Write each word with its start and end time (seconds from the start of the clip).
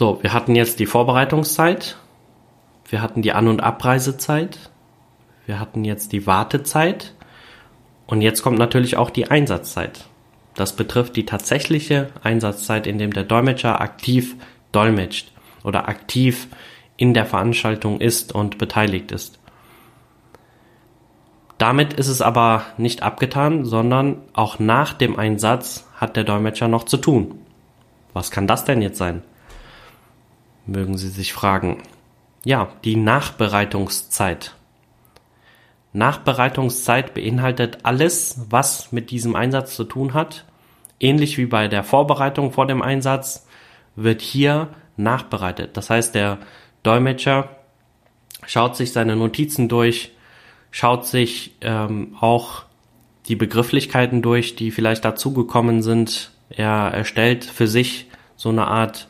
So, 0.00 0.18
wir 0.22 0.32
hatten 0.32 0.54
jetzt 0.54 0.80
die 0.80 0.86
Vorbereitungszeit, 0.86 1.98
wir 2.88 3.02
hatten 3.02 3.20
die 3.20 3.32
An- 3.32 3.48
und 3.48 3.62
Abreisezeit, 3.62 4.70
wir 5.44 5.60
hatten 5.60 5.84
jetzt 5.84 6.12
die 6.12 6.26
Wartezeit 6.26 7.12
und 8.06 8.22
jetzt 8.22 8.40
kommt 8.40 8.58
natürlich 8.58 8.96
auch 8.96 9.10
die 9.10 9.30
Einsatzzeit. 9.30 10.06
Das 10.54 10.74
betrifft 10.74 11.16
die 11.16 11.26
tatsächliche 11.26 12.08
Einsatzzeit, 12.22 12.86
in 12.86 12.96
dem 12.96 13.12
der 13.12 13.24
Dolmetscher 13.24 13.82
aktiv 13.82 14.36
dolmetscht 14.72 15.32
oder 15.64 15.86
aktiv 15.86 16.48
in 16.96 17.12
der 17.12 17.26
Veranstaltung 17.26 18.00
ist 18.00 18.34
und 18.34 18.56
beteiligt 18.56 19.12
ist. 19.12 19.38
Damit 21.58 21.92
ist 21.92 22.08
es 22.08 22.22
aber 22.22 22.62
nicht 22.78 23.02
abgetan, 23.02 23.66
sondern 23.66 24.22
auch 24.32 24.58
nach 24.58 24.94
dem 24.94 25.18
Einsatz 25.18 25.86
hat 25.94 26.16
der 26.16 26.24
Dolmetscher 26.24 26.68
noch 26.68 26.84
zu 26.84 26.96
tun. 26.96 27.38
Was 28.14 28.30
kann 28.30 28.46
das 28.46 28.64
denn 28.64 28.80
jetzt 28.80 28.96
sein? 28.96 29.24
Mögen 30.66 30.96
Sie 30.98 31.08
sich 31.08 31.32
fragen. 31.32 31.82
Ja, 32.44 32.68
die 32.84 32.96
Nachbereitungszeit. 32.96 34.54
Nachbereitungszeit 35.92 37.14
beinhaltet 37.14 37.78
alles, 37.82 38.46
was 38.48 38.92
mit 38.92 39.10
diesem 39.10 39.34
Einsatz 39.34 39.74
zu 39.74 39.84
tun 39.84 40.14
hat. 40.14 40.44
Ähnlich 41.00 41.38
wie 41.38 41.46
bei 41.46 41.68
der 41.68 41.82
Vorbereitung 41.82 42.52
vor 42.52 42.66
dem 42.66 42.82
Einsatz 42.82 43.46
wird 43.96 44.22
hier 44.22 44.68
nachbereitet. 44.96 45.76
Das 45.76 45.90
heißt, 45.90 46.14
der 46.14 46.38
Dolmetscher 46.82 47.48
schaut 48.46 48.76
sich 48.76 48.92
seine 48.92 49.16
Notizen 49.16 49.68
durch, 49.68 50.12
schaut 50.70 51.06
sich 51.06 51.56
ähm, 51.60 52.16
auch 52.20 52.64
die 53.26 53.36
Begrifflichkeiten 53.36 54.22
durch, 54.22 54.56
die 54.56 54.70
vielleicht 54.70 55.04
dazugekommen 55.04 55.82
sind. 55.82 56.30
Er 56.48 56.92
erstellt 56.92 57.44
für 57.44 57.66
sich 57.66 58.06
so 58.36 58.48
eine 58.48 58.66
Art 58.66 59.08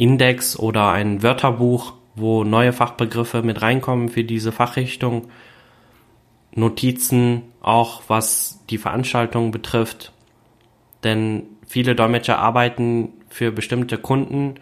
Index 0.00 0.58
oder 0.58 0.90
ein 0.90 1.22
Wörterbuch, 1.22 1.92
wo 2.14 2.42
neue 2.42 2.72
Fachbegriffe 2.72 3.42
mit 3.42 3.60
reinkommen 3.60 4.08
für 4.08 4.24
diese 4.24 4.50
Fachrichtung. 4.50 5.28
Notizen 6.54 7.42
auch 7.60 8.02
was 8.08 8.64
die 8.70 8.78
Veranstaltung 8.78 9.50
betrifft. 9.50 10.12
Denn 11.04 11.44
viele 11.66 11.94
Dolmetscher 11.94 12.38
arbeiten 12.38 13.10
für 13.28 13.52
bestimmte 13.52 13.98
Kunden 13.98 14.54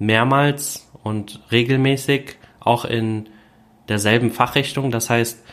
mehrmals 0.00 0.90
und 1.04 1.40
regelmäßig 1.52 2.36
auch 2.58 2.84
in 2.84 3.28
derselben 3.88 4.32
Fachrichtung. 4.32 4.90
Das 4.90 5.08
heißt, 5.08 5.44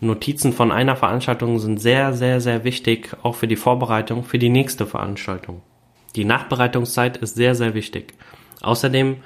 Notizen 0.00 0.54
von 0.54 0.72
einer 0.72 0.96
Veranstaltung 0.96 1.58
sind 1.58 1.78
sehr, 1.78 2.14
sehr, 2.14 2.40
sehr 2.40 2.64
wichtig, 2.64 3.14
auch 3.22 3.34
für 3.34 3.46
die 3.46 3.56
Vorbereitung 3.56 4.24
für 4.24 4.38
die 4.38 4.48
nächste 4.48 4.86
Veranstaltung. 4.86 5.60
Die 6.14 6.24
Nachbereitungszeit 6.24 7.18
ist 7.18 7.34
sehr, 7.34 7.54
sehr 7.54 7.74
wichtig. 7.74 8.14
Außerdem 8.62 9.16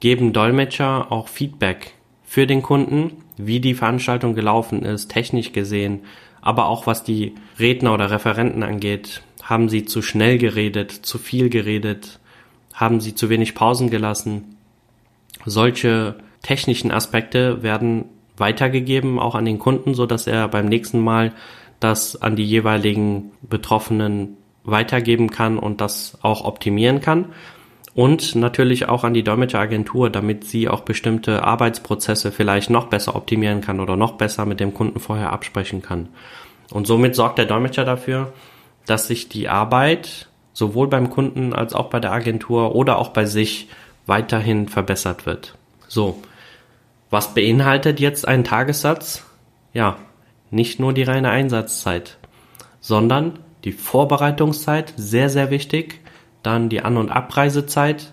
geben 0.00 0.32
Dolmetscher 0.32 1.10
auch 1.10 1.28
Feedback 1.28 1.94
für 2.24 2.46
den 2.46 2.62
Kunden, 2.62 3.24
wie 3.36 3.60
die 3.60 3.74
Veranstaltung 3.74 4.34
gelaufen 4.34 4.82
ist, 4.82 5.08
technisch 5.08 5.52
gesehen, 5.52 6.00
aber 6.40 6.66
auch 6.66 6.86
was 6.86 7.04
die 7.04 7.34
Redner 7.58 7.94
oder 7.94 8.10
Referenten 8.10 8.62
angeht. 8.62 9.22
Haben 9.42 9.68
sie 9.68 9.84
zu 9.84 10.02
schnell 10.02 10.38
geredet, 10.38 10.92
zu 10.92 11.18
viel 11.18 11.48
geredet, 11.48 12.20
haben 12.74 13.00
sie 13.00 13.14
zu 13.14 13.28
wenig 13.28 13.54
Pausen 13.54 13.90
gelassen. 13.90 14.56
Solche 15.44 16.16
technischen 16.42 16.92
Aspekte 16.92 17.62
werden 17.62 18.04
weitergegeben, 18.36 19.18
auch 19.18 19.34
an 19.34 19.44
den 19.44 19.58
Kunden, 19.58 19.94
so 19.94 20.06
dass 20.06 20.26
er 20.26 20.48
beim 20.48 20.66
nächsten 20.66 21.00
Mal 21.00 21.32
das 21.80 22.20
an 22.20 22.36
die 22.36 22.44
jeweiligen 22.44 23.32
Betroffenen 23.42 24.36
weitergeben 24.64 25.30
kann 25.30 25.58
und 25.58 25.80
das 25.80 26.18
auch 26.22 26.44
optimieren 26.44 27.00
kann. 27.00 27.26
Und 27.98 28.36
natürlich 28.36 28.88
auch 28.88 29.02
an 29.02 29.12
die 29.12 29.24
Dolmetscheragentur, 29.24 30.08
damit 30.08 30.44
sie 30.44 30.68
auch 30.68 30.82
bestimmte 30.82 31.42
Arbeitsprozesse 31.42 32.30
vielleicht 32.30 32.70
noch 32.70 32.86
besser 32.86 33.16
optimieren 33.16 33.60
kann 33.60 33.80
oder 33.80 33.96
noch 33.96 34.12
besser 34.12 34.46
mit 34.46 34.60
dem 34.60 34.72
Kunden 34.72 35.00
vorher 35.00 35.32
absprechen 35.32 35.82
kann. 35.82 36.08
Und 36.70 36.86
somit 36.86 37.16
sorgt 37.16 37.38
der 37.38 37.46
Dolmetscher 37.46 37.84
dafür, 37.84 38.32
dass 38.86 39.08
sich 39.08 39.28
die 39.28 39.48
Arbeit 39.48 40.28
sowohl 40.52 40.86
beim 40.86 41.10
Kunden 41.10 41.52
als 41.52 41.74
auch 41.74 41.90
bei 41.90 41.98
der 41.98 42.12
Agentur 42.12 42.76
oder 42.76 43.00
auch 43.00 43.08
bei 43.08 43.24
sich 43.24 43.68
weiterhin 44.06 44.68
verbessert 44.68 45.26
wird. 45.26 45.56
So, 45.88 46.22
was 47.10 47.34
beinhaltet 47.34 47.98
jetzt 47.98 48.28
ein 48.28 48.44
Tagessatz? 48.44 49.24
Ja, 49.72 49.96
nicht 50.52 50.78
nur 50.78 50.92
die 50.92 51.02
reine 51.02 51.30
Einsatzzeit, 51.30 52.18
sondern 52.80 53.40
die 53.64 53.72
Vorbereitungszeit, 53.72 54.94
sehr, 54.96 55.30
sehr 55.30 55.50
wichtig, 55.50 56.00
dann 56.42 56.68
die 56.68 56.82
An- 56.82 56.96
und 56.96 57.10
Abreisezeit, 57.10 58.12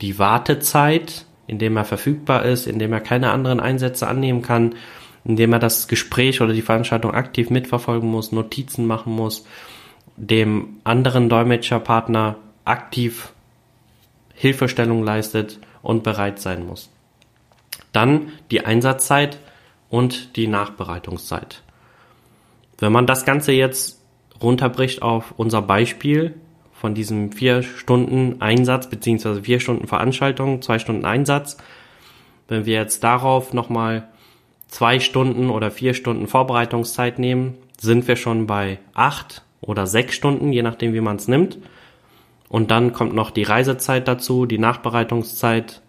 die 0.00 0.18
Wartezeit, 0.18 1.26
indem 1.46 1.76
er 1.76 1.84
verfügbar 1.84 2.44
ist, 2.44 2.66
indem 2.66 2.92
er 2.92 3.00
keine 3.00 3.30
anderen 3.30 3.60
Einsätze 3.60 4.08
annehmen 4.08 4.42
kann, 4.42 4.74
indem 5.24 5.52
er 5.52 5.58
das 5.58 5.88
Gespräch 5.88 6.40
oder 6.40 6.52
die 6.52 6.62
Veranstaltung 6.62 7.12
aktiv 7.12 7.50
mitverfolgen 7.50 8.10
muss, 8.10 8.32
Notizen 8.32 8.86
machen 8.86 9.12
muss, 9.12 9.46
dem 10.16 10.80
anderen 10.84 11.28
Dolmetscherpartner 11.28 12.36
aktiv 12.64 13.32
Hilfestellung 14.34 15.04
leistet 15.04 15.58
und 15.82 16.02
bereit 16.02 16.40
sein 16.40 16.66
muss. 16.66 16.90
Dann 17.92 18.32
die 18.50 18.64
Einsatzzeit 18.64 19.38
und 19.88 20.36
die 20.36 20.48
Nachbereitungszeit. 20.48 21.62
Wenn 22.78 22.92
man 22.92 23.06
das 23.06 23.24
Ganze 23.24 23.52
jetzt 23.52 24.00
runterbricht 24.42 25.02
auf 25.02 25.34
unser 25.36 25.62
Beispiel 25.62 26.34
von 26.82 26.94
diesem 26.94 27.30
vier 27.30 27.62
Stunden 27.62 28.42
Einsatz 28.42 28.90
beziehungsweise 28.90 29.44
vier 29.44 29.60
Stunden 29.60 29.86
Veranstaltung, 29.86 30.62
zwei 30.62 30.80
Stunden 30.80 31.04
Einsatz, 31.04 31.56
wenn 32.48 32.66
wir 32.66 32.74
jetzt 32.74 33.04
darauf 33.04 33.52
nochmal 33.52 34.08
zwei 34.66 34.98
Stunden 34.98 35.48
oder 35.48 35.70
vier 35.70 35.94
Stunden 35.94 36.26
Vorbereitungszeit 36.26 37.20
nehmen, 37.20 37.56
sind 37.78 38.08
wir 38.08 38.16
schon 38.16 38.48
bei 38.48 38.80
acht 38.94 39.44
oder 39.60 39.86
sechs 39.86 40.16
Stunden, 40.16 40.52
je 40.52 40.62
nachdem 40.62 40.92
wie 40.92 41.00
man 41.00 41.14
es 41.14 41.28
nimmt. 41.28 41.56
Und 42.48 42.72
dann 42.72 42.92
kommt 42.92 43.14
noch 43.14 43.30
die 43.30 43.44
Reisezeit 43.44 44.08
dazu, 44.08 44.44
die 44.44 44.58
Nachbereitungszeit 44.58 45.82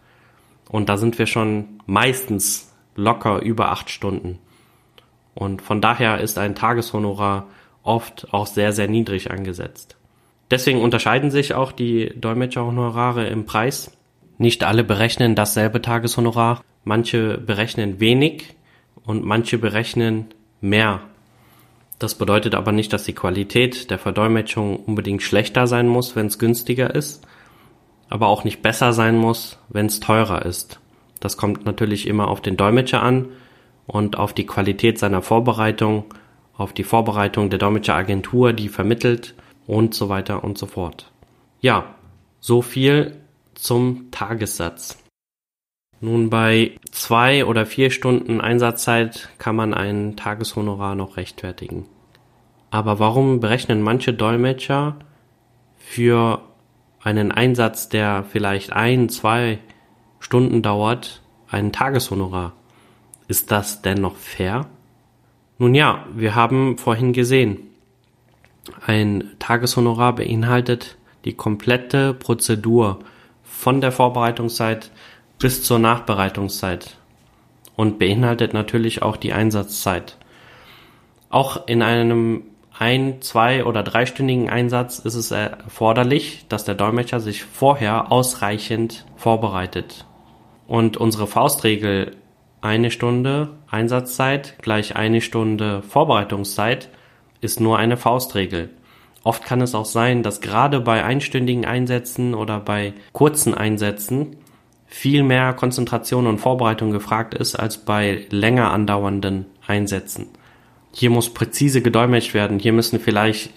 und 0.70 0.90
da 0.90 0.98
sind 0.98 1.18
wir 1.18 1.25
schon 1.25 1.80
meistens 1.88 2.72
locker 2.96 3.42
über 3.42 3.72
acht 3.72 3.90
Stunden. 3.90 4.38
Und 5.34 5.64
von 5.64 5.81
daher 5.81 6.20
ist 6.20 6.38
ein 6.38 6.54
Tageshonorar 6.54 7.48
oft 7.81 8.31
auch 8.31 8.46
sehr, 8.46 8.74
sehr 8.74 8.88
niedrig 8.88 9.31
angesetzt. 9.31 9.98
Deswegen 10.53 10.84
unterscheiden 10.84 11.31
sich 11.31 11.56
auch 11.56 11.72
die 11.72 12.12
Dolmetscherhonorare 12.16 13.25
im 13.25 13.47
Preis. 13.47 13.97
Nicht 14.38 14.64
alle 14.64 14.84
berechnen 14.84 15.34
dasselbe 15.34 15.81
Tageshonorar. 15.81 16.64
Manche 16.84 17.40
berechnen 17.40 18.00
wenig 18.00 18.53
und 19.03 19.25
manche 19.25 19.58
berechnen 19.58 20.28
mehr. 20.62 21.00
Das 21.97 22.13
bedeutet 22.13 22.53
aber 22.53 22.72
nicht, 22.72 22.94
dass 22.94 23.03
die 23.03 23.16
Qualität 23.16 23.90
der 23.90 23.97
Verdolmetschung 23.97 24.75
unbedingt 24.75 25.24
schlechter 25.24 25.66
sein 25.66 25.88
muss, 25.88 26.16
wenn 26.16 26.28
es 26.28 26.38
günstiger 26.38 26.94
ist, 26.94 27.25
aber 28.12 28.28
auch 28.28 28.44
nicht 28.44 28.62
besser 28.62 28.94
sein 28.94 29.18
muss, 29.18 29.58
wenn 29.69 29.88
es 29.88 30.02
teurer 30.02 30.46
ist. 30.46 30.80
Das 31.19 31.36
kommt 31.36 31.66
natürlich 31.66 32.06
immer 32.06 32.28
auf 32.28 32.42
den 32.42 32.58
Dolmetscher 32.58 33.02
an 33.02 33.30
und 33.88 34.19
auf 34.19 34.34
die 34.34 34.46
Qualität 34.46 35.00
seiner 35.00 35.24
Vorbereitung, 35.24 36.06
auf 36.56 36.74
die 36.74 36.84
Vorbereitung 36.84 37.50
der 37.50 37.58
Dolmetscheragentur, 37.58 38.53
die 38.53 38.69
vermittelt 38.69 39.34
und 39.68 39.94
so 39.94 40.09
weiter 40.09 40.44
und 40.44 40.57
so 40.57 40.66
fort. 40.66 41.12
Ja, 41.62 41.96
so 42.40 42.62
viel 42.62 43.19
zum 43.53 44.12
Tagessatz. 44.12 44.97
Nun 46.01 46.29
bei 46.29 46.78
zwei 46.91 47.46
oder 47.46 47.66
vier 47.66 47.90
Stunden 47.90 48.41
Einsatzzeit 48.41 49.29
kann 49.38 49.56
man 49.56 49.74
ein 49.74 50.18
Tageshonorar 50.18 50.96
noch 50.96 51.16
rechtfertigen. 51.16 51.85
Aber 52.72 53.00
warum 53.00 53.40
berechnen 53.40 53.81
manche 53.81 54.13
Dolmetscher 54.13 54.97
für 55.78 56.41
einen 57.03 57.31
Einsatz, 57.31 57.90
der 57.90 58.24
vielleicht 58.24 58.74
ein, 58.74 59.09
zwei 59.09 59.59
Stunden 60.19 60.62
dauert, 60.62 61.21
einen 61.50 61.71
Tageshonorar. 61.71 62.54
Ist 63.27 63.51
das 63.51 63.81
denn 63.81 64.01
noch 64.01 64.16
fair? 64.16 64.68
Nun 65.57 65.75
ja, 65.75 66.06
wir 66.16 66.33
haben 66.33 66.77
vorhin 66.77 67.13
gesehen, 67.13 67.59
ein 68.86 69.31
Tageshonorar 69.39 70.15
beinhaltet 70.15 70.98
die 71.25 71.33
komplette 71.33 72.13
Prozedur 72.13 73.00
von 73.44 73.81
der 73.81 73.92
Vorbereitungszeit 73.92 74.92
bis 75.39 75.63
zur 75.63 75.80
Nachbereitungszeit 75.80 76.98
und 77.75 78.00
beinhaltet 78.00 78.54
natürlich 78.54 79.01
auch 79.01 79.18
die 79.18 79.33
Einsatzzeit. 79.33 80.18
Auch 81.30 81.68
in 81.68 81.81
einem 81.81 82.44
ein-, 82.77 83.21
zwei- 83.21 83.65
oder 83.65 83.83
dreistündigen 83.83 84.50
Einsatz 84.50 85.00
ist 85.00 85.16
es 85.16 85.31
erforderlich, 85.31 86.45
dass 86.50 86.66
der 86.66 86.75
Dolmetscher 86.75 87.19
sich 87.19 87.44
vorher 87.44 88.12
ausreichend 88.12 89.06
vorbereitet. 89.16 90.06
Und 90.68 90.98
unsere 90.98 91.27
Faustregel 91.27 92.16
eine 92.62 92.92
Stunde 92.92 93.50
Einsatzzeit 93.69 94.56
gleich 94.62 94.95
eine 94.95 95.21
Stunde 95.21 95.81
Vorbereitungszeit 95.81 96.89
ist 97.44 97.60
nur 97.60 97.78
eine 97.78 97.98
Faustregel. 97.98 98.69
oft 99.24 99.45
kann 99.45 99.62
es 99.62 99.74
auch 99.74 99.86
sein, 99.86 100.22
dass 100.22 100.42
gerade 100.42 100.81
bei 100.81 101.04
einstündigen 101.04 101.66
Einsätzen 101.66 102.34
oder 102.34 102.60
bei 102.60 102.94
kurzen 103.13 103.54
Einsätzen 103.54 104.36
viel 104.86 105.24
mehr 105.24 105.54
Konzentration 105.54 106.28
und 106.28 106.40
Vorbereitung 106.40 106.92
gefragt 106.92 107.34
ist 107.34 107.56
als 107.56 107.78
bei 107.80 108.28
länger 108.30 108.72
andauernden 108.72 109.48
Einsätzen. 109.66 110.28
Hier 110.94 111.10
muss 111.10 111.34
präzise 111.34 111.81
gedolmetscht 111.81 112.34
werden, 112.34 112.60
hier 112.60 112.74
müssen 112.74 113.00
vielleicht 113.00 113.50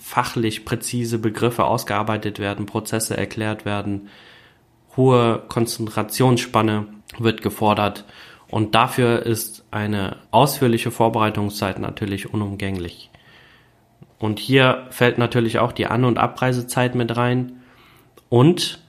fachlich 0.00 0.64
präzise 0.64 1.18
Begriffe 1.18 1.64
ausgearbeitet 1.64 2.40
werden, 2.40 2.66
Prozesse 2.66 3.16
erklärt 3.16 3.64
werden, 3.64 4.08
hohe 4.96 5.42
Konzentrationsspanne 5.48 6.86
wird 7.18 7.42
gefordert 7.42 8.04
und 8.48 8.74
dafür 8.74 9.24
ist 9.24 9.64
eine 9.70 10.16
ausführliche 10.32 10.90
Vorbereitungszeit 10.90 11.78
natürlich 11.78 12.34
unumgänglich. 12.34 13.11
Und 14.22 14.38
hier 14.38 14.86
fällt 14.90 15.18
natürlich 15.18 15.58
auch 15.58 15.72
die 15.72 15.88
An- 15.88 16.04
und 16.04 16.16
Abreisezeit 16.16 16.94
mit 16.94 17.16
rein. 17.16 17.60
Und 18.28 18.80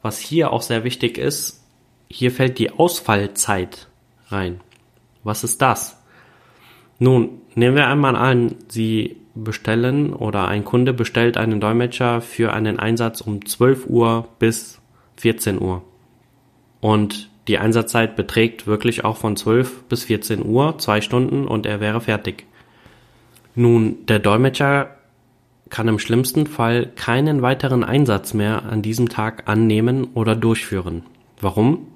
was 0.00 0.18
hier 0.18 0.54
auch 0.54 0.62
sehr 0.62 0.84
wichtig 0.84 1.18
ist, 1.18 1.66
hier 2.08 2.30
fällt 2.30 2.58
die 2.58 2.70
Ausfallzeit 2.70 3.88
rein. 4.28 4.62
Was 5.22 5.44
ist 5.44 5.60
das? 5.60 6.02
Nun, 6.98 7.42
nehmen 7.54 7.76
wir 7.76 7.88
einmal 7.88 8.16
an, 8.16 8.54
Sie 8.68 9.18
bestellen 9.34 10.14
oder 10.14 10.48
ein 10.48 10.64
Kunde 10.64 10.94
bestellt 10.94 11.36
einen 11.36 11.60
Dolmetscher 11.60 12.22
für 12.22 12.54
einen 12.54 12.78
Einsatz 12.78 13.20
um 13.20 13.44
12 13.44 13.84
Uhr 13.86 14.28
bis 14.38 14.80
14 15.18 15.60
Uhr. 15.60 15.82
Und 16.80 17.28
die 17.48 17.58
Einsatzzeit 17.58 18.16
beträgt 18.16 18.66
wirklich 18.66 19.04
auch 19.04 19.18
von 19.18 19.36
12 19.36 19.82
bis 19.90 20.04
14 20.04 20.42
Uhr, 20.42 20.78
zwei 20.78 21.02
Stunden 21.02 21.46
und 21.46 21.66
er 21.66 21.80
wäre 21.80 22.00
fertig. 22.00 22.46
Nun, 23.60 24.06
der 24.06 24.20
Dolmetscher 24.20 24.96
kann 25.68 25.86
im 25.86 25.98
schlimmsten 25.98 26.46
Fall 26.46 26.86
keinen 26.96 27.42
weiteren 27.42 27.84
Einsatz 27.84 28.32
mehr 28.32 28.64
an 28.64 28.80
diesem 28.80 29.10
Tag 29.10 29.50
annehmen 29.50 30.04
oder 30.14 30.34
durchführen. 30.34 31.02
Warum? 31.42 31.86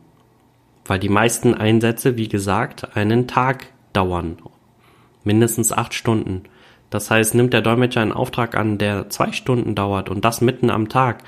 Weil 0.84 0.99
die 0.99 1.08
meisten 1.08 1.55
Einsätze, 1.55 2.19
wie 2.19 2.28
gesagt, 2.28 2.94
einen 2.99 3.28
Tag 3.28 3.69
dauern. 3.94 4.37
Mindestens 5.25 5.72
acht 5.72 5.94
Stunden. 5.94 6.43
Das 6.90 7.11
heißt, 7.11 7.34
nimmt 7.34 7.55
der 7.55 7.62
Dolmetscher 7.62 8.02
einen 8.02 8.12
Auftrag 8.12 8.58
an, 8.58 8.76
der 8.76 9.08
zwei 9.08 9.32
Stunden 9.32 9.75
dauert 9.75 10.10
und 10.10 10.22
das 10.22 10.43
mitten 10.43 10.69
am 10.69 10.90
Tag 10.90 11.25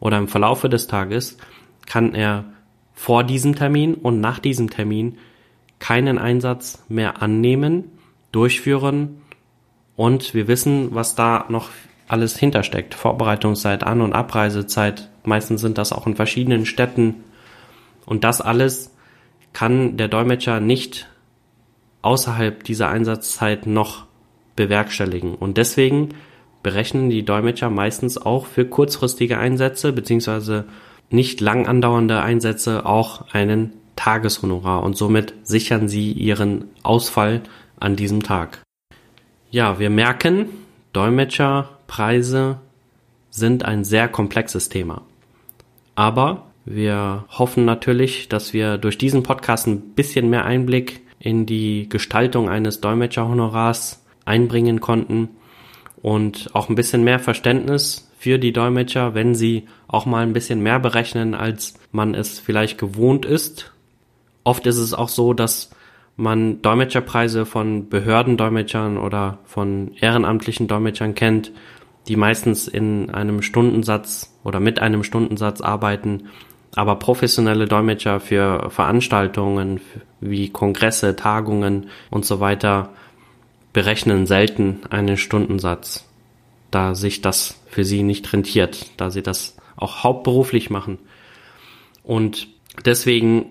oder 0.00 0.18
im 0.18 0.26
Verlaufe 0.26 0.68
des 0.68 0.88
Tages, 0.88 1.38
kann 1.86 2.12
er 2.12 2.44
vor 2.92 3.22
diesem 3.22 3.54
Termin 3.54 3.94
und 3.94 4.18
nach 4.18 4.40
diesem 4.40 4.68
Termin 4.68 5.18
keinen 5.78 6.18
Einsatz 6.18 6.84
mehr 6.88 7.22
annehmen, 7.22 7.84
durchführen 8.32 9.20
und 9.96 10.34
wir 10.34 10.46
wissen, 10.48 10.94
was 10.94 11.14
da 11.14 11.46
noch 11.48 11.70
alles 12.08 12.36
hintersteckt. 12.36 12.94
Vorbereitungszeit, 12.94 13.82
An- 13.82 14.00
und 14.00 14.12
Abreisezeit. 14.12 15.08
Meistens 15.24 15.60
sind 15.60 15.78
das 15.78 15.92
auch 15.92 16.06
in 16.06 16.16
verschiedenen 16.16 16.66
Städten. 16.66 17.24
Und 18.04 18.22
das 18.22 18.40
alles 18.40 18.92
kann 19.52 19.96
der 19.96 20.08
Dolmetscher 20.08 20.60
nicht 20.60 21.08
außerhalb 22.02 22.62
dieser 22.62 22.88
Einsatzzeit 22.88 23.66
noch 23.66 24.04
bewerkstelligen. 24.54 25.34
Und 25.34 25.56
deswegen 25.56 26.10
berechnen 26.62 27.10
die 27.10 27.24
Dolmetscher 27.24 27.70
meistens 27.70 28.18
auch 28.18 28.46
für 28.46 28.64
kurzfristige 28.64 29.38
Einsätze 29.38 29.92
beziehungsweise 29.92 30.64
nicht 31.10 31.40
lang 31.40 31.66
andauernde 31.66 32.20
Einsätze 32.20 32.86
auch 32.86 33.32
einen 33.32 33.72
Tageshonorar 33.96 34.82
und 34.82 34.96
somit 34.96 35.34
sichern 35.42 35.88
sie 35.88 36.12
ihren 36.12 36.66
Ausfall 36.82 37.42
an 37.78 37.96
diesem 37.96 38.22
Tag. 38.22 38.65
Ja, 39.50 39.78
wir 39.78 39.90
merken, 39.90 40.48
Dolmetscherpreise 40.92 42.58
sind 43.30 43.64
ein 43.64 43.84
sehr 43.84 44.08
komplexes 44.08 44.68
Thema. 44.68 45.02
Aber 45.94 46.46
wir 46.64 47.26
hoffen 47.28 47.64
natürlich, 47.64 48.28
dass 48.28 48.52
wir 48.52 48.76
durch 48.76 48.98
diesen 48.98 49.22
Podcast 49.22 49.68
ein 49.68 49.94
bisschen 49.94 50.30
mehr 50.30 50.44
Einblick 50.44 51.00
in 51.20 51.46
die 51.46 51.88
Gestaltung 51.88 52.48
eines 52.48 52.80
Dolmetscherhonorars 52.80 54.04
einbringen 54.24 54.80
konnten 54.80 55.28
und 56.02 56.50
auch 56.52 56.68
ein 56.68 56.74
bisschen 56.74 57.04
mehr 57.04 57.20
Verständnis 57.20 58.10
für 58.18 58.40
die 58.40 58.52
Dolmetscher, 58.52 59.14
wenn 59.14 59.36
sie 59.36 59.66
auch 59.86 60.06
mal 60.06 60.24
ein 60.24 60.32
bisschen 60.32 60.60
mehr 60.60 60.80
berechnen, 60.80 61.34
als 61.34 61.74
man 61.92 62.16
es 62.16 62.40
vielleicht 62.40 62.78
gewohnt 62.78 63.24
ist. 63.24 63.72
Oft 64.42 64.66
ist 64.66 64.78
es 64.78 64.92
auch 64.92 65.08
so, 65.08 65.34
dass 65.34 65.70
man 66.16 66.62
Dolmetscherpreise 66.62 67.46
von 67.46 67.88
Behördendolmetschern 67.88 68.98
oder 68.98 69.38
von 69.44 69.92
ehrenamtlichen 70.00 70.66
Dolmetschern 70.68 71.14
kennt, 71.14 71.52
die 72.08 72.16
meistens 72.16 72.68
in 72.68 73.10
einem 73.10 73.42
Stundensatz 73.42 74.34
oder 74.44 74.60
mit 74.60 74.78
einem 74.78 75.02
Stundensatz 75.02 75.60
arbeiten, 75.60 76.28
aber 76.74 76.96
professionelle 76.96 77.66
Dolmetscher 77.66 78.20
für 78.20 78.70
Veranstaltungen 78.70 79.80
wie 80.20 80.50
Kongresse, 80.50 81.16
Tagungen 81.16 81.88
und 82.10 82.24
so 82.24 82.40
weiter 82.40 82.90
berechnen 83.72 84.26
selten 84.26 84.80
einen 84.90 85.16
Stundensatz 85.16 86.06
da 86.70 86.94
sich 86.94 87.22
das 87.22 87.58
für 87.68 87.84
sie 87.84 88.02
nicht 88.02 88.32
rentiert, 88.32 88.90
da 88.96 89.10
sie 89.10 89.22
das 89.22 89.56
auch 89.76 90.02
hauptberuflich 90.02 90.70
machen. 90.70 90.98
Und 92.02 92.48
deswegen 92.84 93.46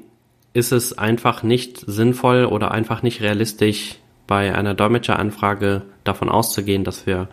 ist 0.55 0.71
es 0.71 0.97
einfach 0.97 1.43
nicht 1.43 1.83
sinnvoll 1.85 2.45
oder 2.45 2.71
einfach 2.71 3.03
nicht 3.03 3.21
realistisch, 3.21 3.97
bei 4.25 4.55
einer 4.55 4.73
Dolmetscheranfrage 4.73 5.83
davon 6.03 6.29
auszugehen, 6.29 6.83
dass 6.83 7.05
wir 7.05 7.27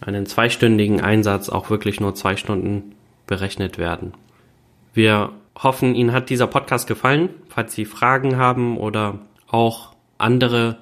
einen 0.00 0.24
zweistündigen 0.24 1.02
Einsatz 1.02 1.50
auch 1.50 1.68
wirklich 1.68 2.00
nur 2.00 2.14
zwei 2.14 2.36
Stunden 2.36 2.94
berechnet 3.26 3.76
werden. 3.76 4.14
Wir 4.94 5.32
hoffen, 5.58 5.94
Ihnen 5.96 6.12
hat 6.12 6.30
dieser 6.30 6.46
Podcast 6.46 6.86
gefallen. 6.86 7.30
Falls 7.48 7.74
Sie 7.74 7.84
Fragen 7.84 8.36
haben 8.36 8.78
oder 8.78 9.18
auch 9.48 9.92
andere 10.16 10.78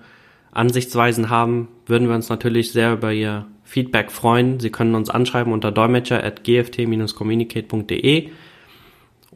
Ansichtsweisen 0.52 1.31
haben, 1.31 1.67
würden 1.87 2.08
wir 2.08 2.14
uns 2.14 2.29
natürlich 2.29 2.70
sehr 2.70 2.93
über 2.93 3.12
Ihr 3.12 3.46
Feedback 3.64 4.12
freuen. 4.12 4.61
Sie 4.61 4.70
können 4.70 4.94
uns 4.94 5.11
anschreiben 5.11 5.52
unter 5.52 5.73
dolmetscher.gft-communicate.de 5.73 8.31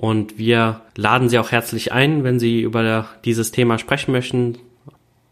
und 0.03 0.37
wir 0.37 0.81
laden 0.97 1.29
Sie 1.29 1.39
auch 1.39 1.53
herzlich 1.53 1.93
ein, 1.93 2.25
wenn 2.25 2.41
Sie 2.41 2.61
über 2.61 3.07
dieses 3.25 3.53
Thema 3.53 3.79
sprechen 3.79 4.11
möchten, 4.11 4.59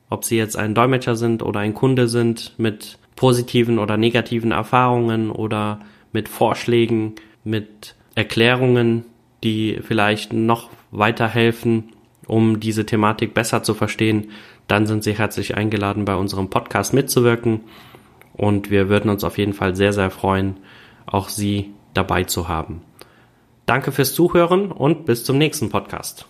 ob 0.09 0.25
Sie 0.25 0.37
jetzt 0.37 0.57
ein 0.57 0.77
Dolmetscher 0.77 1.17
sind 1.17 1.43
oder 1.43 1.59
ein 1.59 1.75
Kunde 1.75 2.07
sind 2.07 2.55
mit 2.57 2.97
positiven 3.17 3.81
oder 3.81 3.97
negativen 3.97 4.53
Erfahrungen 4.53 5.33
oder 5.33 5.81
mit 6.13 6.29
Vorschlägen, 6.29 7.17
mit 7.43 7.97
Erklärungen, 8.15 9.07
die 9.43 9.81
vielleicht 9.83 10.33
noch 10.33 10.71
weiterhelfen, 10.93 11.89
um 12.29 12.61
diese 12.61 12.87
Thematik 12.87 13.35
besser 13.35 13.65
zu 13.65 13.75
verstehen, 13.75 14.31
dann 14.69 14.87
sind 14.87 15.03
Sie 15.03 15.19
herzlich 15.19 15.57
eingeladen, 15.57 16.05
bei 16.05 16.15
unserem 16.15 16.49
Podcast 16.49 16.95
mitzuwirken. 16.95 17.63
Und 18.35 18.71
wir 18.71 18.89
würden 18.89 19.11
uns 19.11 19.25
auf 19.25 19.37
jeden 19.37 19.53
Fall 19.53 19.75
sehr, 19.75 19.93
sehr 19.93 20.11
freuen, 20.11 20.59
auch 21.07 21.29
Sie 21.29 21.73
dabei 21.93 22.23
zu 22.23 22.47
haben. 22.47 22.83
Danke 23.71 23.93
fürs 23.93 24.15
Zuhören 24.15 24.73
und 24.73 25.07
bis 25.07 25.23
zum 25.23 25.39
nächsten 25.39 25.71
Podcast. 25.71 26.27